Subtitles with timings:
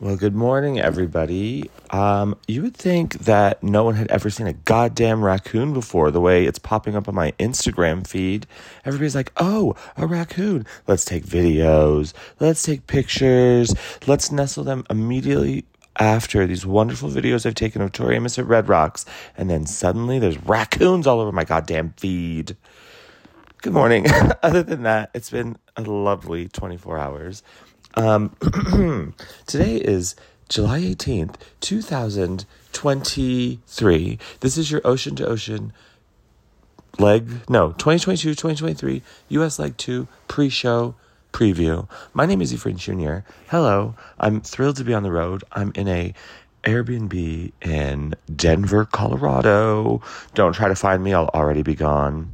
[0.00, 1.70] Well, good morning, everybody.
[1.90, 6.20] Um, you would think that no one had ever seen a goddamn raccoon before, the
[6.20, 8.48] way it's popping up on my Instagram feed.
[8.84, 10.66] Everybody's like, oh, a raccoon.
[10.88, 12.12] Let's take videos.
[12.40, 13.72] Let's take pictures.
[14.04, 15.64] Let's nestle them immediately
[15.96, 19.06] after these wonderful videos I've taken of Tori Amos at Red Rocks.
[19.36, 22.56] And then suddenly there's raccoons all over my goddamn feed.
[23.62, 24.06] Good morning.
[24.42, 27.44] Other than that, it's been a lovely 24 hours.
[27.96, 28.34] Um,
[29.46, 30.16] today is
[30.48, 34.18] July 18th, 2023.
[34.40, 35.72] This is your Ocean to Ocean
[36.98, 40.94] leg, no, 2022 2023 US Leg 2 pre show
[41.32, 41.88] preview.
[42.12, 43.18] My name is Ephraim Jr.
[43.48, 43.96] Hello.
[44.18, 45.42] I'm thrilled to be on the road.
[45.52, 46.14] I'm in a
[46.64, 50.00] Airbnb in Denver, Colorado.
[50.34, 52.30] Don't try to find me, I'll already be gone.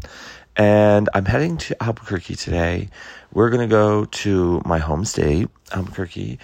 [0.57, 2.89] And I'm heading to Albuquerque today.
[3.33, 6.39] We're going to go to my home state, Albuquerque,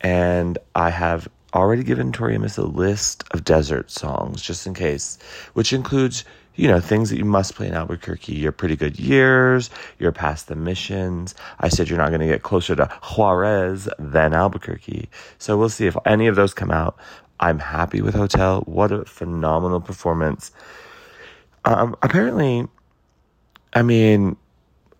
[0.00, 5.18] and I have already given Tori Amos a list of desert songs just in case,
[5.54, 6.24] which includes,
[6.56, 8.34] you know, things that you must play in Albuquerque.
[8.34, 11.34] Your pretty good years, you're past the missions.
[11.60, 15.08] I said you're not going to get closer to Juarez than Albuquerque.
[15.38, 16.98] So we'll see if any of those come out.
[17.38, 18.62] I'm happy with Hotel.
[18.62, 20.52] What a phenomenal performance.
[21.64, 22.66] Um, apparently,
[23.74, 24.36] I mean,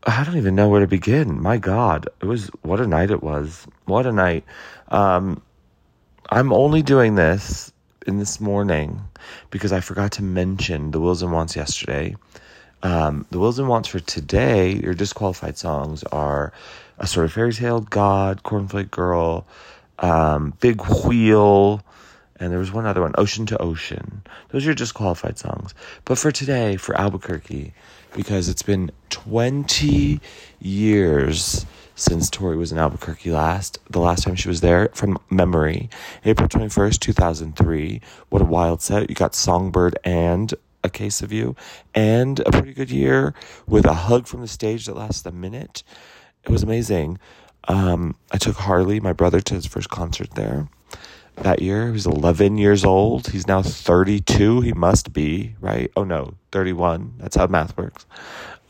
[0.05, 1.41] I don't even know where to begin.
[1.41, 3.67] My God, it was what a night it was.
[3.85, 4.45] What a night.
[4.89, 5.43] Um,
[6.31, 7.73] I'm only doing this
[8.07, 9.01] in this morning
[9.51, 12.17] because I forgot to mention the wills and wants yesterday.
[12.83, 16.53] Um, the wills and wants for today, your disqualified songs are
[16.99, 19.47] a sort of fairy tale god, cornflake girl,
[20.01, 21.83] um, big wheel,
[22.41, 24.23] and there was one other one, ocean to ocean.
[24.49, 25.75] Those are your disqualified songs.
[26.05, 27.73] But for today, for Albuquerque,
[28.15, 30.21] because it's been 20
[30.61, 33.79] years since Tori was in Albuquerque last.
[33.91, 35.89] The last time she was there from memory,
[36.25, 38.01] April 21st, 2003.
[38.29, 39.09] What a wild set.
[39.09, 40.55] You got Songbird and
[40.85, 41.55] A Case of You
[41.95, 43.35] and a pretty good year
[43.67, 45.83] with a hug from the stage that lasted a minute.
[46.45, 47.19] It was amazing.
[47.69, 50.69] Um, I took Harley, my brother, to his first concert there
[51.37, 51.87] that year.
[51.87, 53.29] He was 11 years old.
[53.29, 54.61] He's now 32.
[54.61, 55.91] He must be, right?
[55.97, 57.15] Oh no, 31.
[57.19, 58.07] That's how math works.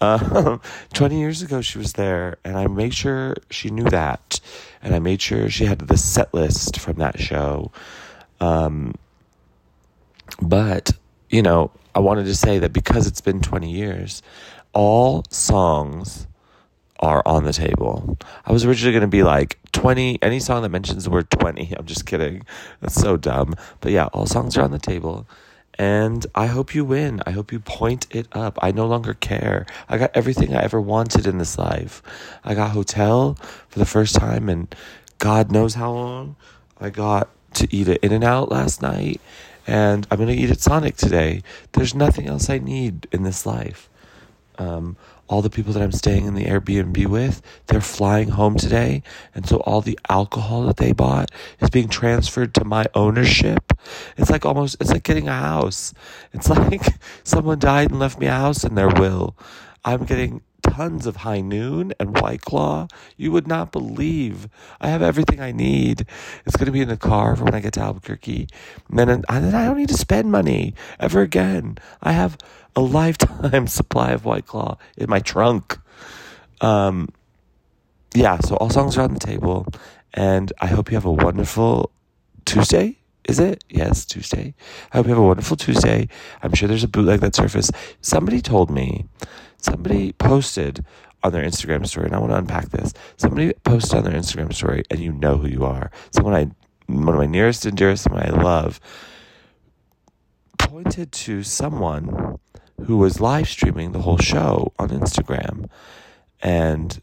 [0.01, 0.59] Uh,
[0.95, 4.41] 20 years ago, she was there, and I made sure she knew that.
[4.83, 7.71] And I made sure she had the set list from that show.
[8.41, 8.95] Um,
[10.41, 10.91] but,
[11.31, 14.23] you know, I wanted to say that because it's been 20 years,
[14.73, 16.27] all songs
[17.03, 18.17] are on the table.
[18.47, 21.75] I was originally going to be like 20, any song that mentions the word 20.
[21.79, 22.45] I'm just kidding.
[22.81, 23.55] That's so dumb.
[23.81, 25.27] But yeah, all songs are on the table.
[25.79, 27.23] And I hope you win.
[27.27, 28.59] I hope you point it up.
[28.63, 29.67] I no longer care.
[29.89, 32.03] I got everything I ever wanted in this life.
[32.45, 33.35] I got hotel
[33.69, 34.69] for the first time in
[35.19, 36.37] God knows how long.
[36.81, 39.21] I got to eat it In-N-Out last night.
[39.67, 41.43] And I'm going to eat at Sonic today.
[41.73, 43.89] There's nothing else I need in this life.
[44.59, 44.97] Um,
[45.33, 49.03] all the people that I'm staying in the Airbnb with, they're flying home today.
[49.35, 53.73] And so all the alcohol that they bought is being transferred to my ownership.
[54.19, 55.95] It's like almost, it's like getting a house.
[56.35, 56.83] It's like
[57.25, 59.35] someone died and left me a house in their will.
[59.87, 60.43] I'm getting
[60.73, 62.89] tons of high noon and white claw.
[63.19, 64.49] You would not believe.
[64.81, 66.07] I have everything I need.
[66.47, 68.49] It's going to be in the car for when I get to Albuquerque.
[68.89, 71.77] And then, and then I don't need to spend money ever again.
[72.03, 72.39] I have
[72.75, 75.79] a lifetime supply of White Claw in my trunk.
[76.63, 77.11] Um,
[78.15, 79.67] yeah, so all songs are on the table,
[80.15, 81.91] and I hope you have a wonderful
[82.47, 83.02] Tuesday.
[83.25, 83.63] Is it?
[83.69, 84.55] Yes, Tuesday.
[84.93, 86.09] I hope you have a wonderful Tuesday.
[86.43, 87.73] I'm sure there's a bootleg that surfaced.
[88.01, 89.07] Somebody told me,
[89.59, 90.85] somebody posted
[91.23, 92.93] on their Instagram story, and I want to unpack this.
[93.17, 95.91] Somebody posted on their Instagram story, and you know who you are.
[96.11, 96.51] Someone I,
[96.87, 98.81] one of my nearest and dearest, someone I love,
[100.59, 102.39] pointed to someone
[102.87, 105.69] who was live streaming the whole show on Instagram
[106.43, 107.01] and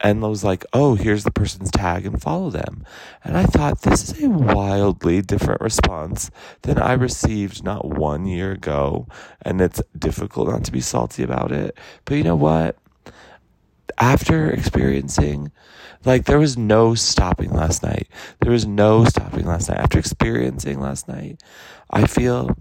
[0.00, 2.84] and was like, oh, here's the person's tag and follow them.
[3.24, 6.30] And I thought, this is a wildly different response
[6.62, 9.08] than I received not one year ago.
[9.42, 11.76] And it's difficult not to be salty about it.
[12.04, 12.76] But you know what?
[13.98, 15.50] After experiencing,
[16.04, 18.08] like, there was no stopping last night.
[18.40, 19.78] There was no stopping last night.
[19.78, 21.42] After experiencing last night,
[21.90, 22.56] I feel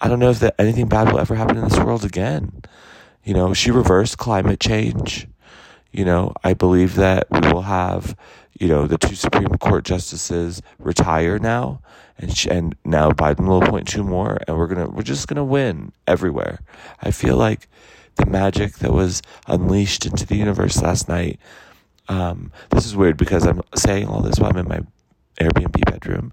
[0.00, 2.62] I don't know if that anything bad will ever happen in this world again.
[3.24, 5.26] You know, she reversed climate change.
[5.96, 8.14] You know, I believe that we will have,
[8.60, 11.80] you know, the two Supreme Court justices retire now,
[12.18, 15.92] and and now Biden will appoint two more, and we're gonna we're just gonna win
[16.06, 16.60] everywhere.
[17.00, 17.66] I feel like
[18.16, 21.40] the magic that was unleashed into the universe last night.
[22.08, 24.80] Um, this is weird because I'm saying all this while I'm in my
[25.40, 26.30] Airbnb bedroom,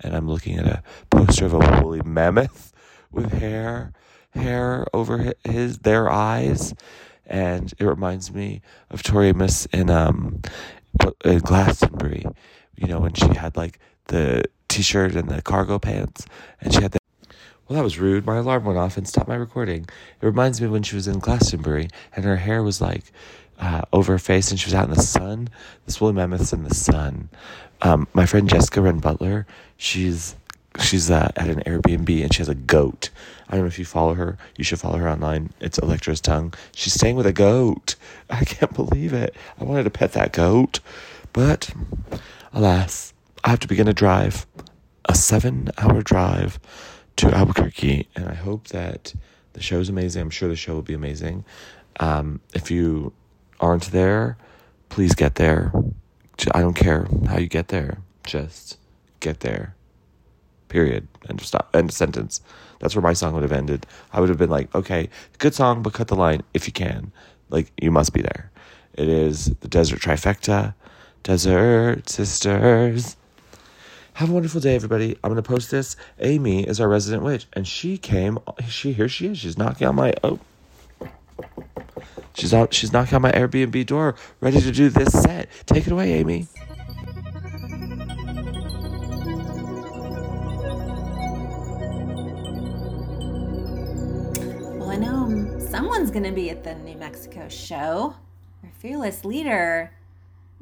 [0.00, 2.72] and I'm looking at a poster of a woolly mammoth
[3.12, 3.92] with hair,
[4.34, 6.74] hair over his their eyes,
[7.26, 10.42] and it reminds me of Tori Amos in um
[11.24, 12.24] in Glastonbury,
[12.76, 16.26] you know, when she had like the t-shirt and the cargo pants,
[16.60, 16.98] and she had the
[17.66, 18.26] well, that was rude.
[18.26, 19.82] My alarm went off and stopped my recording.
[20.20, 23.10] It reminds me when she was in Glastonbury and her hair was like
[23.58, 25.48] uh, over her face and she was out in the sun.
[25.86, 27.30] This woolly mammoth's in the sun.
[27.80, 29.46] Um, my friend Jessica Wren Butler,
[29.78, 30.36] she's
[30.80, 33.10] she's uh, at an Airbnb and she has a goat.
[33.48, 34.38] I don't know if you follow her.
[34.56, 35.52] You should follow her online.
[35.60, 36.54] It's Electra's tongue.
[36.74, 37.96] She's staying with a goat.
[38.30, 39.34] I can't believe it.
[39.60, 40.80] I wanted to pet that goat,
[41.32, 41.70] but
[42.52, 43.12] alas,
[43.44, 44.46] I have to begin a drive,
[45.04, 46.58] a seven-hour drive
[47.16, 49.14] to Albuquerque, and I hope that
[49.52, 50.22] the show is amazing.
[50.22, 51.44] I'm sure the show will be amazing.
[52.00, 53.12] Um, if you
[53.60, 54.36] aren't there,
[54.88, 55.72] please get there.
[56.52, 57.98] I don't care how you get there.
[58.24, 58.78] Just
[59.20, 59.76] get there.
[60.74, 61.06] Period.
[61.28, 61.70] End of stop.
[61.72, 62.40] End of sentence.
[62.80, 63.86] That's where my song would have ended.
[64.12, 67.12] I would have been like, okay, good song, but cut the line if you can.
[67.48, 68.50] Like, you must be there.
[68.94, 70.74] It is the Desert Trifecta.
[71.22, 73.14] Desert Sisters.
[74.14, 75.16] Have a wonderful day, everybody.
[75.22, 75.94] I'm to post this.
[76.18, 78.40] Amy is our resident witch, and she came.
[78.68, 79.38] She here she is.
[79.38, 80.40] She's knocking on my oh.
[82.34, 82.74] She's out.
[82.74, 85.48] She's knocking on my Airbnb door, ready to do this set.
[85.66, 86.48] Take it away, Amy.
[95.74, 98.14] Someone's going to be at the New Mexico show.
[98.62, 99.92] Our fearless leader,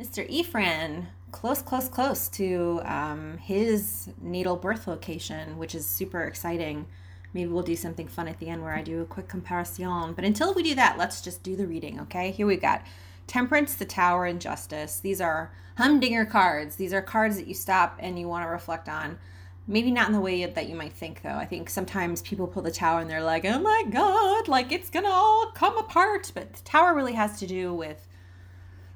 [0.00, 0.26] Mr.
[0.26, 6.86] Ephraim close, close, close to um, his natal birth location, which is super exciting.
[7.34, 10.14] Maybe we'll do something fun at the end where I do a quick comparison.
[10.14, 12.30] But until we do that, let's just do the reading, okay?
[12.30, 12.82] Here we've got
[13.26, 14.98] Temperance, the Tower, and Justice.
[14.98, 16.76] These are humdinger cards.
[16.76, 19.18] These are cards that you stop and you want to reflect on.
[19.66, 21.36] Maybe not in the way that you might think, though.
[21.36, 24.90] I think sometimes people pull the Tower and they're like, oh my God, like it's
[24.90, 26.32] to all come apart.
[26.34, 28.08] But the Tower really has to do with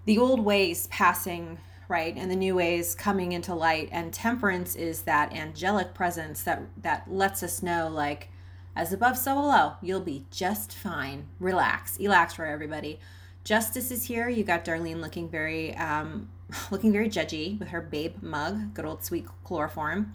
[0.06, 1.58] the old ways passing
[1.88, 3.88] right and the new ways coming into light.
[3.92, 8.30] And temperance is that angelic presence that that lets us know like
[8.74, 11.26] as above so below you'll be just fine.
[11.38, 11.98] Relax.
[11.98, 12.98] Relax for everybody.
[13.44, 14.28] Justice is here.
[14.28, 16.28] You got darlene looking very um
[16.70, 20.12] looking very judgy with her babe mug good old sweet chloroform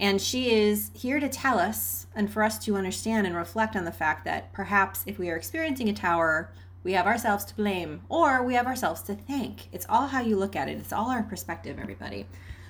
[0.00, 3.84] and she is here to tell us and for us to understand and reflect on
[3.84, 6.50] the fact that perhaps if we are experiencing a tower
[6.82, 9.68] we have ourselves to blame or we have ourselves to thank.
[9.72, 12.26] It's all how you look at it, it's all our perspective, everybody.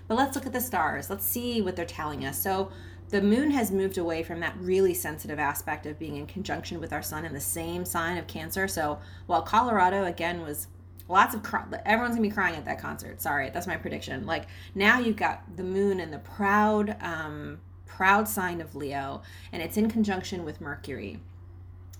[0.08, 1.08] But let's look at the stars.
[1.08, 2.36] Let's see what they're telling us.
[2.36, 2.72] So,
[3.10, 6.92] the moon has moved away from that really sensitive aspect of being in conjunction with
[6.92, 8.68] our sun in the same sign of Cancer.
[8.68, 10.68] So, while Colorado again was
[11.10, 13.20] lots of cry- everyone's gonna be crying at that concert.
[13.20, 14.24] Sorry, that's my prediction.
[14.24, 19.22] Like now you've got the moon and the proud, um, proud sign of Leo,
[19.52, 21.18] and it's in conjunction with Mercury.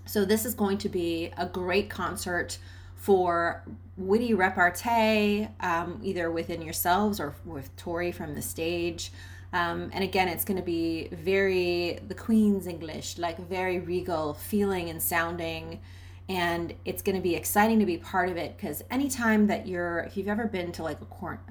[0.05, 2.57] So this is going to be a great concert
[2.95, 3.63] for
[3.97, 9.11] witty repartee, um, either within yourselves or with Tori from the stage.
[9.53, 14.89] Um, and again, it's going to be very the Queen's English, like very regal feeling
[14.89, 15.81] and sounding.
[16.29, 19.99] And it's going to be exciting to be part of it because anytime that you're,
[19.99, 21.41] if you've ever been to like a court,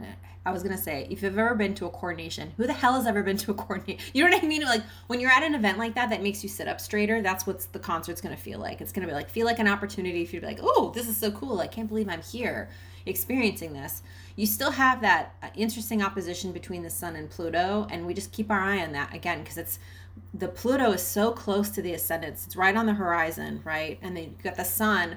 [0.44, 3.06] I was gonna say, if you've ever been to a coordination, who the hell has
[3.06, 4.02] ever been to a coordination?
[4.14, 4.62] You know what I mean?
[4.62, 7.20] Like when you're at an event like that, that makes you sit up straighter.
[7.20, 8.80] That's what the concert's gonna feel like.
[8.80, 11.08] It's gonna be like feel like an opportunity for you to be like, oh, this
[11.08, 11.60] is so cool.
[11.60, 12.70] I can't believe I'm here
[13.04, 14.02] experiencing this.
[14.36, 18.32] You still have that uh, interesting opposition between the Sun and Pluto, and we just
[18.32, 19.78] keep our eye on that again because it's
[20.34, 22.46] the Pluto is so close to the ascendants.
[22.46, 23.98] It's right on the horizon, right?
[24.02, 25.16] And then you've got the Sun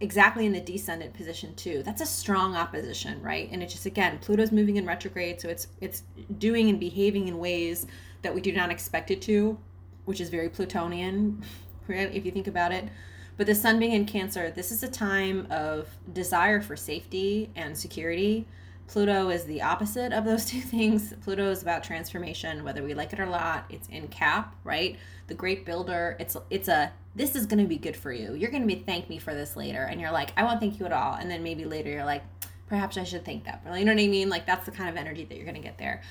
[0.00, 1.82] exactly in the descendant position too.
[1.84, 3.48] That's a strong opposition, right?
[3.52, 6.02] And it's just again, Pluto's moving in retrograde, so it's it's
[6.38, 7.86] doing and behaving in ways
[8.22, 9.58] that we do not expect it to,
[10.04, 11.42] which is very Plutonian,
[11.88, 12.88] if you think about it.
[13.36, 17.76] But the sun being in Cancer, this is a time of desire for safety and
[17.76, 18.46] security.
[18.86, 21.14] Pluto is the opposite of those two things.
[21.22, 23.64] Pluto is about transformation, whether we like it or not.
[23.70, 24.96] It's in Cap, right?
[25.28, 26.16] The great builder.
[26.20, 28.34] It's it's a this is going to be good for you.
[28.34, 29.84] You're going to be thank me for this later.
[29.84, 31.14] And you're like, I won't thank you at all.
[31.14, 32.22] And then maybe later you're like,
[32.66, 33.62] perhaps I should thank that.
[33.66, 34.28] You know what I mean?
[34.30, 36.02] Like that's the kind of energy that you're going to get there.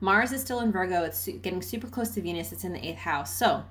[0.00, 1.02] Mars is still in Virgo.
[1.04, 2.52] It's getting super close to Venus.
[2.52, 3.34] It's in the eighth house.
[3.34, 3.64] So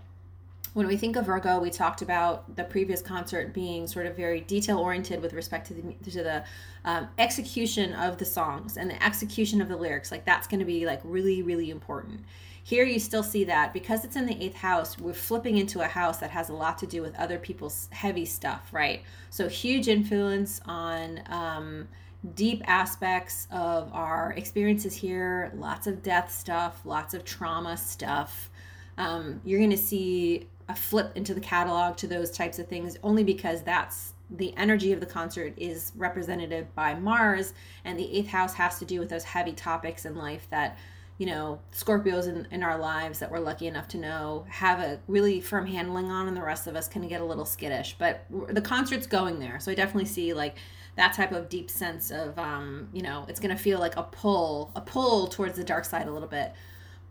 [0.75, 4.41] when we think of Virgo, we talked about the previous concert being sort of very
[4.41, 6.44] detail oriented with respect to the to the
[6.84, 10.12] um, execution of the songs and the execution of the lyrics.
[10.12, 12.25] Like that's going to be like really really important.
[12.63, 15.88] Here you still see that because it's in the eighth house, we're flipping into a
[15.88, 19.01] house that has a lot to do with other people's heavy stuff, right?
[19.29, 21.88] So huge influence on um,
[22.34, 28.50] deep aspects of our experiences here, lots of death stuff, lots of trauma stuff.
[28.98, 32.98] Um, you're going to see a flip into the catalog to those types of things
[33.04, 37.54] only because that's the energy of the concert is represented by Mars,
[37.84, 40.78] and the eighth house has to do with those heavy topics in life that
[41.18, 45.00] you know, Scorpios in, in our lives that we're lucky enough to know have a
[45.08, 47.96] really firm handling on, and the rest of us can get a little skittish.
[47.98, 49.60] But the concert's going there.
[49.60, 50.58] So I definitely see like
[50.98, 54.72] that type of deep sense of, um, you know, it's to feel like a pull,
[54.76, 56.54] a pull towards the dark side a little bit.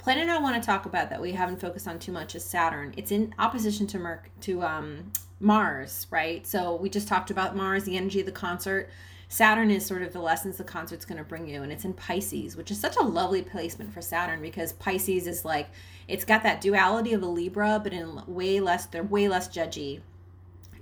[0.04, 2.92] Planet I want to talk about that we haven't focused on too much is Saturn.
[2.94, 6.46] It's in opposition to Merc to um, Mars, right?
[6.46, 8.90] So we just talked about Mars, the energy of the concert.
[9.28, 11.94] Saturn is sort of the lessons the concert's going to bring you, and it's in
[11.94, 15.70] Pisces, which is such a lovely placement for Saturn because Pisces is like
[16.06, 20.02] it's got that duality of a Libra, but in way less they're way less judgy.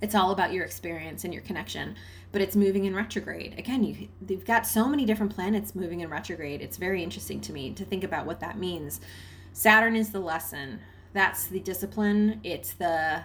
[0.03, 1.95] It's all about your experience and your connection,
[2.31, 3.57] but it's moving in retrograde.
[3.57, 6.61] Again, you you've got so many different planets moving in retrograde.
[6.61, 9.01] It's very interesting to me to think about what that means.
[9.53, 10.79] Saturn is the lesson.
[11.13, 12.41] That's the discipline.
[12.43, 13.23] It's the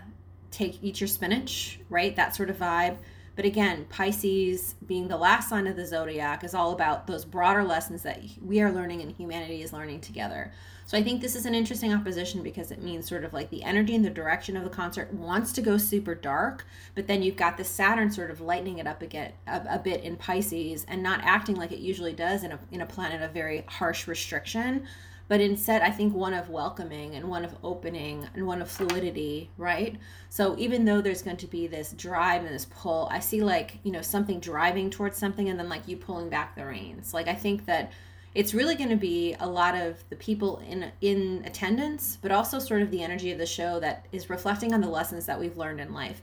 [0.51, 2.15] take eat your spinach, right?
[2.17, 2.97] That sort of vibe
[3.39, 7.63] but again, Pisces being the last sign of the zodiac is all about those broader
[7.63, 10.51] lessons that we are learning and humanity is learning together.
[10.89, 13.63] So I think this is an interesting opposition because it means sort of like the
[13.63, 16.65] energy and the direction of the concert wants to go super dark,
[16.95, 20.03] but then you've got the Saturn sort of lightening it up again a, a bit
[20.03, 23.33] in Pisces and not acting like it usually does in a in a planet of
[23.33, 24.87] very harsh restriction.
[25.29, 29.51] But instead i think one of welcoming and one of opening and one of fluidity
[29.59, 29.99] right?
[30.31, 33.79] So even though there's going to be this drive and this pull i see like
[33.83, 37.13] you know something driving towards something and then like you pulling back the reins.
[37.13, 37.93] Like i think that
[38.35, 42.59] it's really going to be a lot of the people in in attendance but also
[42.59, 45.57] sort of the energy of the show that is reflecting on the lessons that we've
[45.57, 46.23] learned in life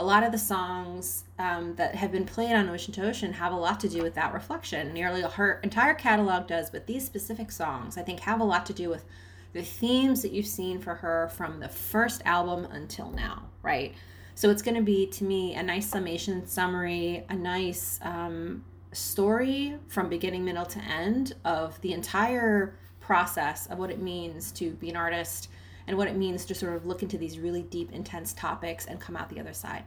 [0.00, 3.52] a lot of the songs um, that have been played on Ocean to Ocean have
[3.52, 4.94] a lot to do with that reflection.
[4.94, 8.72] Nearly her entire catalog does, but these specific songs, I think, have a lot to
[8.72, 9.04] do with
[9.52, 13.94] the themes that you've seen for her from the first album until now, right?
[14.34, 19.76] So it's going to be, to me, a nice summation, summary, a nice um, story
[19.88, 24.90] from beginning, middle to end of the entire process of what it means to be
[24.90, 25.48] an artist
[25.86, 29.00] and what it means to sort of look into these really deep, intense topics and
[29.00, 29.84] come out the other side.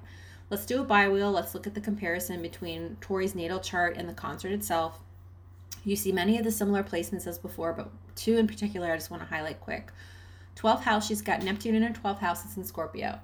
[0.49, 1.31] Let's do a bi-wheel.
[1.31, 4.99] Let's look at the comparison between Tori's natal chart and the concert itself.
[5.85, 9.11] You see many of the similar placements as before, but two in particular I just
[9.11, 9.91] want to highlight quick.
[10.55, 13.19] 12th house, she's got Neptune in her 12th house, it's in Scorpio.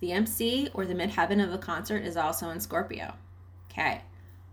[0.00, 3.14] The MC or the midheaven of the concert is also in Scorpio.
[3.70, 4.02] Okay,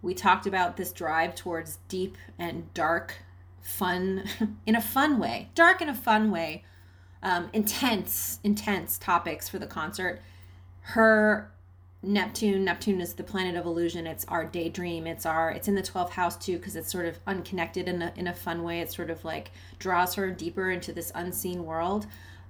[0.01, 3.15] we talked about this drive towards deep and dark,
[3.62, 4.24] fun,
[4.65, 6.63] in a fun way, dark in a fun way,
[7.24, 10.22] um, intense, intense topics for the concert.
[10.81, 11.51] Her
[12.03, 14.08] Neptune, Neptune is the planet of illusion.
[14.08, 15.05] It's our daydream.
[15.05, 18.12] It's our, it's in the 12th house too, because it's sort of unconnected in a,
[18.15, 18.79] in a fun way.
[18.79, 22.08] It sort of like draws her deeper into this unseen world.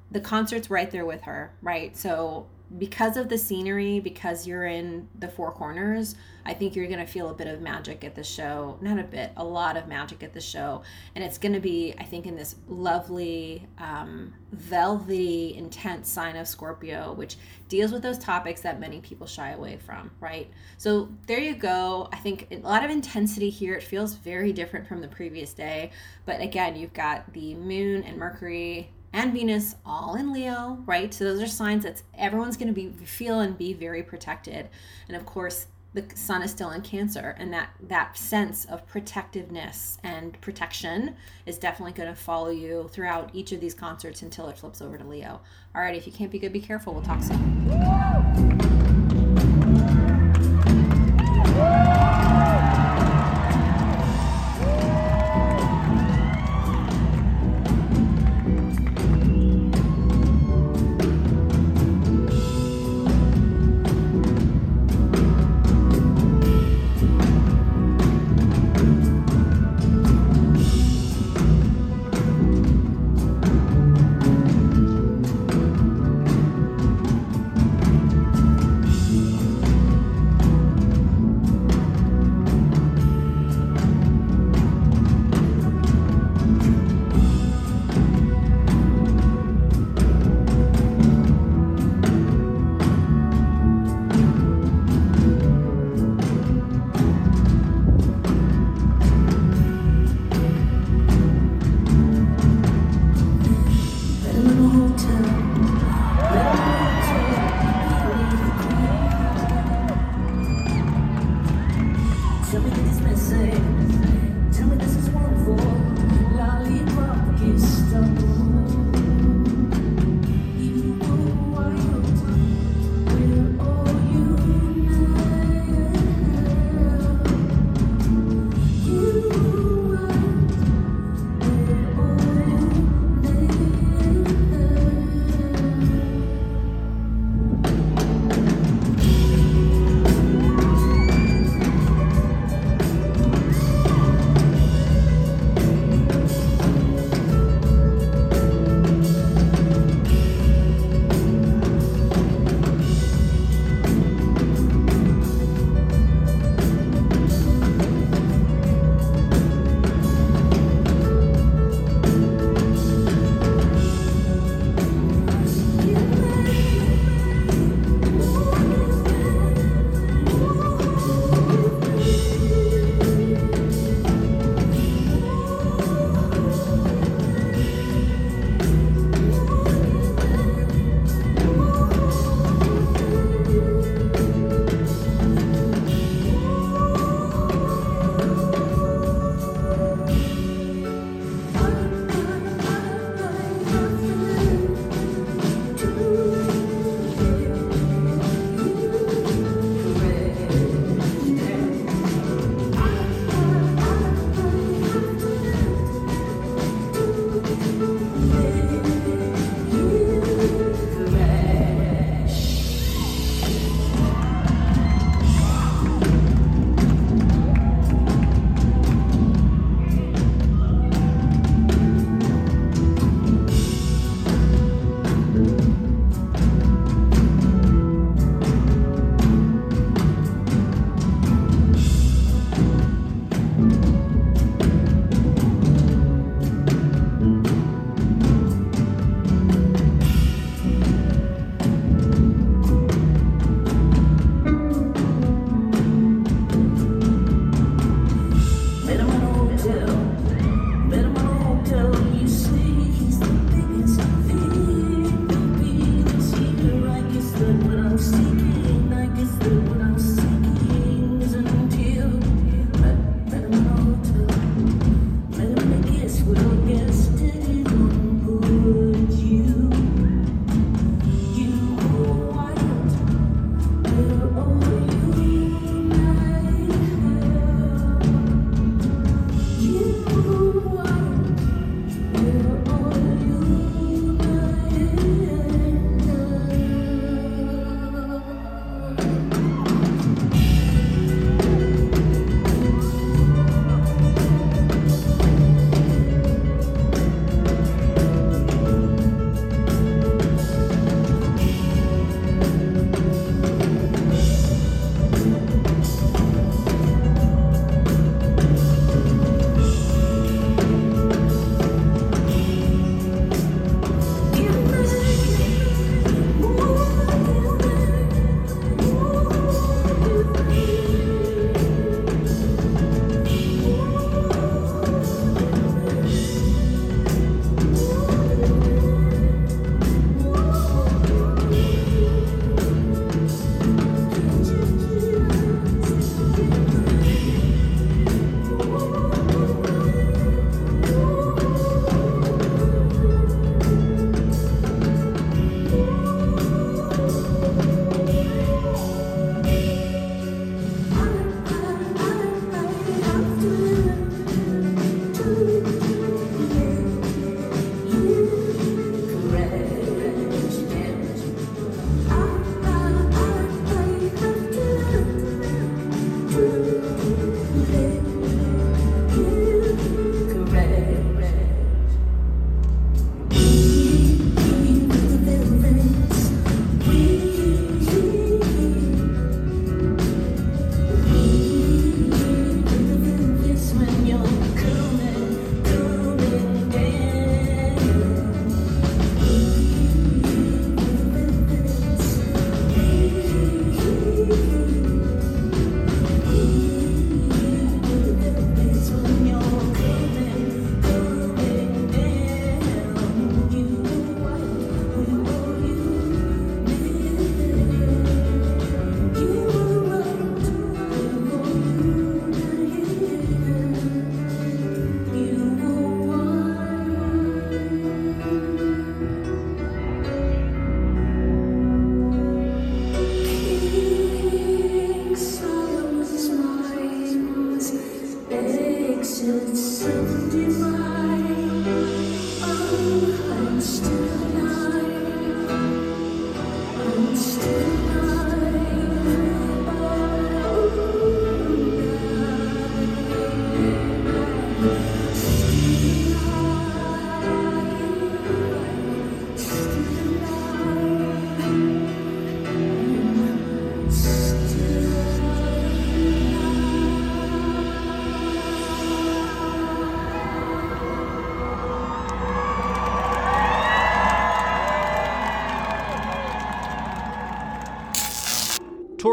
[0.10, 1.96] The concert's right there with her, right?
[1.98, 7.06] So because of the scenery, because you're in the four corners, I think you're going
[7.06, 8.78] to feel a bit of magic at the show.
[8.82, 10.82] Not a bit, a lot of magic at the show.
[11.14, 16.48] And it's going to be, I think, in this lovely, um, velvety, intense sign of
[16.48, 17.38] Scorpio, which
[17.68, 20.50] deals with those topics that many people shy away from, right?
[20.78, 22.10] So there you go.
[22.12, 23.76] I think a lot of intensity here.
[23.76, 25.92] It feels very different from the previous day.
[26.26, 31.14] But again, you've got the moon and Mercury and Venus all in Leo, right?
[31.14, 34.70] So those are signs that everyone's going to be feel and be very protected.
[35.08, 39.98] And of course, the sun is still in Cancer, and that that sense of protectiveness
[40.04, 41.16] and protection
[41.46, 44.98] is definitely going to follow you throughout each of these concerts until it flips over
[44.98, 45.42] to Leo.
[45.76, 46.94] All right, if you can't be good, be careful.
[46.94, 47.42] We'll talk soon.